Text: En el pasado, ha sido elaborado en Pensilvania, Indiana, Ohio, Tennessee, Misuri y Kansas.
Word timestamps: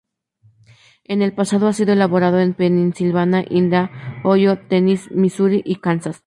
En 1.03 1.21
el 1.21 1.31
pasado, 1.31 1.67
ha 1.67 1.73
sido 1.73 1.93
elaborado 1.93 2.39
en 2.39 2.55
Pensilvania, 2.55 3.45
Indiana, 3.47 4.19
Ohio, 4.23 4.57
Tennessee, 4.67 5.13
Misuri 5.13 5.61
y 5.63 5.75
Kansas. 5.75 6.19